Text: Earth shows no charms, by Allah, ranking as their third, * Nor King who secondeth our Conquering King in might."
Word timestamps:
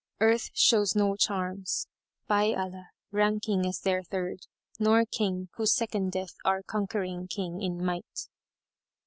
Earth 0.19 0.49
shows 0.55 0.95
no 0.95 1.15
charms, 1.15 1.87
by 2.25 2.53
Allah, 2.55 2.89
ranking 3.11 3.67
as 3.67 3.81
their 3.81 4.01
third, 4.01 4.47
* 4.63 4.79
Nor 4.79 5.05
King 5.05 5.49
who 5.57 5.67
secondeth 5.67 6.33
our 6.43 6.63
Conquering 6.63 7.27
King 7.27 7.61
in 7.61 7.85
might." 7.85 8.27